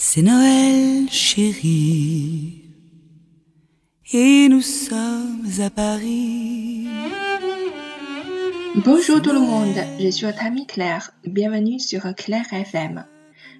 [0.00, 2.62] C'est Noël, chérie,
[4.12, 6.86] et nous sommes à Paris.
[8.84, 13.06] Bonjour tout le monde, je suis votre amie Claire, bienvenue sur Claire FM.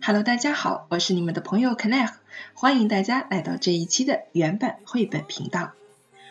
[0.00, 2.12] Hello，大家好，我是你们的朋友 Claire，
[2.54, 5.72] 欢迎大家来到这一期的原版绘本频道。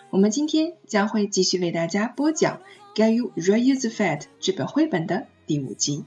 [0.10, 2.62] 我们今天将会继续为大家播讲
[2.98, 6.05] 《Gayu Royals Fête》这本绘本的第五集。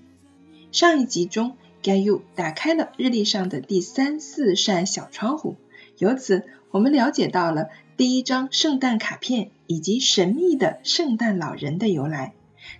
[0.73, 1.59] 上一集中。
[1.82, 5.57] Gayu 打开了日历上的第三四扇小窗户，
[5.98, 12.35] 由此我们了解到了第一张圣诞卡片以及神秘的圣诞老人的由来。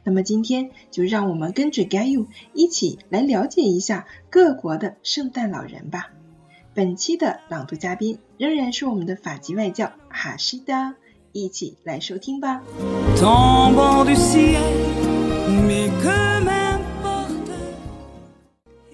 [0.05, 6.11] 那么今天就让我们跟着 Gayu 一起来了解一下各国的圣诞老人吧。
[6.75, 10.95] 本期的朗读嘉宾仍然是我们的法籍外教哈西达，
[11.33, 12.63] 一起来收听吧。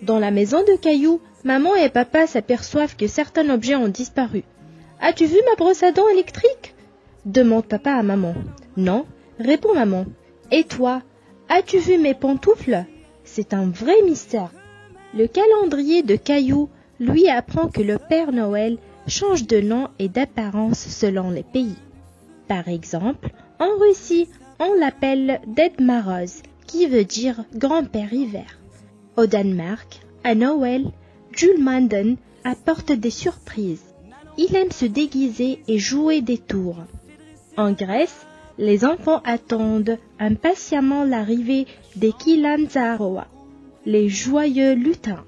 [0.06, 4.44] Dans la maison de Caillou, maman et papa s'aperçoivent que certains objets ont disparu.
[5.00, 6.76] As-tu vu ma brosse à dents électrique?
[7.24, 8.34] Demande papa à maman.
[8.76, 9.04] Non,
[9.40, 10.06] répond maman.
[10.52, 11.02] Et toi,
[11.48, 12.84] as-tu vu mes pantoufles?
[13.24, 14.52] C'est un vrai mystère.
[15.12, 16.68] Le calendrier de Caillou
[17.00, 18.78] lui apprend que le Père Noël
[19.08, 21.78] change de nom et d'apparence selon les pays.
[22.46, 24.28] Par exemple, en Russie,
[24.60, 28.56] on l'appelle Ded Maroz, qui veut dire grand-père hiver.
[29.16, 30.90] Au Danemark, à Noël,
[31.32, 33.82] Jules Manden apporte des surprises.
[34.36, 36.84] Il aime se déguiser et jouer des tours.
[37.56, 38.26] En Grèce,
[38.58, 43.26] les enfants attendent impatiemment l'arrivée des Kilanzaroa,
[43.86, 45.24] les joyeux lutins.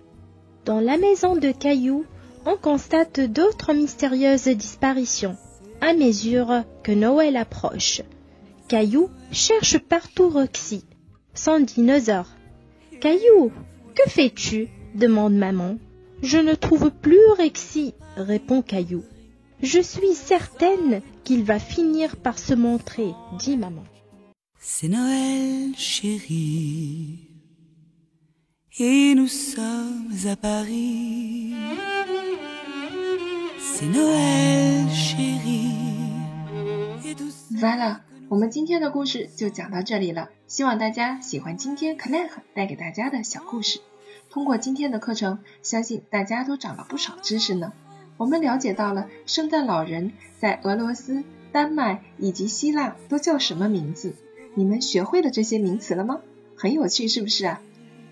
[0.67, 2.05] Dans la maison de Caillou,
[2.45, 5.37] on constate d'autres mystérieuses disparitions
[5.81, 8.03] à mesure que Noël approche.
[8.69, 10.85] Caillou cherche partout Roxy,
[11.33, 12.29] son dinosaure.
[13.01, 13.53] Caillou,
[13.99, 14.69] que fais-tu?
[14.95, 15.79] demande maman.
[16.23, 19.05] Je ne trouve plus Rexy, répond Caillou.
[19.63, 23.85] Je suis certaine qu'il va finir par se montrer, dit maman.
[24.61, 27.29] C'est Noël, chérie,
[28.79, 31.53] et nous sommes à Paris.
[33.59, 35.75] C'est Noël, chérie.
[37.53, 38.01] Voilà，
[38.31, 40.29] 我们今天的故事就讲到这里了。
[40.47, 43.81] 希望大家喜欢今天 Claire 带给大家的小故事。
[44.29, 47.73] 通过今天的课程，相信大家都长了不少知识呢。
[48.19, 54.15] 我们了解到了圣诞老人在俄罗斯、丹麦以及希腊都叫什么名字。
[54.55, 56.21] 你们学会了这些名词了吗？
[56.55, 57.63] 很有趣，是不是啊？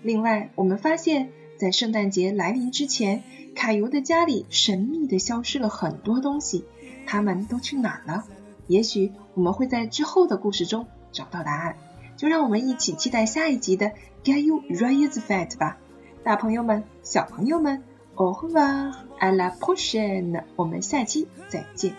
[0.01, 3.21] 另外，我们发现，在圣诞节来临之前，
[3.53, 6.65] 卡尤的家里神秘的消失了很多东西，
[7.05, 8.25] 他们都去哪儿了？
[8.65, 11.75] 也许我们会在之后的故事中找到答案。
[12.17, 13.91] 就让我们一起期待下一集的
[14.23, 15.77] Get You Right Fat 吧。
[16.23, 17.83] 大朋友们、小朋友们
[18.15, 21.93] ，Au revoir, à la prochaine，我们下期再见。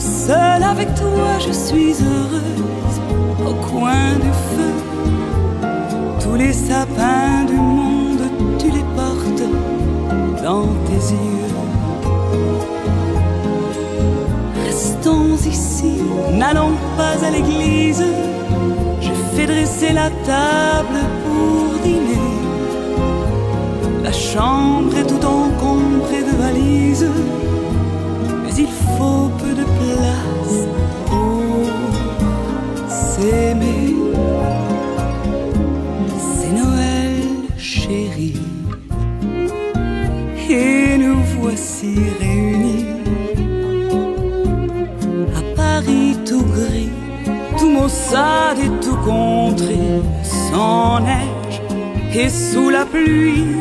[0.00, 2.98] Seul avec toi, je suis heureuse
[3.46, 4.72] au coin du feu.
[6.18, 8.28] Tous les sapins du monde,
[8.58, 9.44] tu les portes
[10.42, 11.51] dans tes yeux.
[16.42, 18.04] Ici, n'allons pas à l'église.
[19.00, 21.00] Je fais dresser la table
[24.04, 27.08] la chambre est tout encombrée de valises,
[28.42, 30.66] mais il faut peu de place
[31.06, 33.94] pour s'aimer.
[36.18, 37.22] C'est Noël,
[37.56, 38.40] chérie,
[40.50, 42.41] et nous voici réunis
[47.92, 49.78] maussade et tout contré,
[50.22, 51.60] sans neige
[52.14, 53.56] et sous la pluie,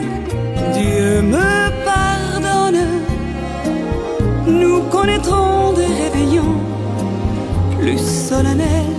[0.73, 2.81] Dieu me pardonne.
[4.47, 6.57] Nous connaîtrons des réveillons
[7.79, 8.90] plus solennels